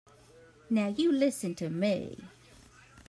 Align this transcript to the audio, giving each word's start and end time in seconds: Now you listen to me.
Now 0.67 0.87
you 0.87 1.11
listen 1.11 1.53
to 1.53 1.69
me. 1.69 2.17